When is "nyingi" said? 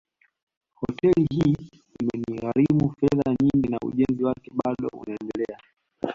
3.43-3.69